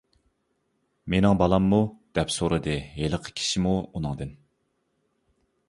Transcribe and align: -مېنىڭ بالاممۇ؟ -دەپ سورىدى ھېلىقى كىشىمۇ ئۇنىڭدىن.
-مېنىڭ 1.13 1.35
بالاممۇ؟ 1.41 1.81
-دەپ 2.17 2.33
سورىدى 2.37 2.79
ھېلىقى 2.97 3.37
كىشىمۇ 3.43 3.77
ئۇنىڭدىن. 3.91 4.33